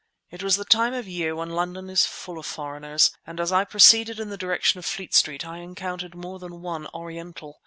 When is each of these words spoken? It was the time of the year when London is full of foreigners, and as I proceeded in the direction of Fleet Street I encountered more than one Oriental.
It 0.31 0.41
was 0.41 0.55
the 0.55 0.65
time 0.65 0.95
of 0.95 1.05
the 1.05 1.11
year 1.11 1.35
when 1.35 1.51
London 1.51 1.87
is 1.87 2.07
full 2.07 2.39
of 2.39 2.47
foreigners, 2.47 3.11
and 3.27 3.39
as 3.39 3.51
I 3.51 3.65
proceeded 3.65 4.19
in 4.19 4.29
the 4.31 4.35
direction 4.35 4.79
of 4.79 4.85
Fleet 4.87 5.13
Street 5.13 5.45
I 5.45 5.57
encountered 5.59 6.15
more 6.15 6.39
than 6.39 6.63
one 6.63 6.87
Oriental. 6.91 7.59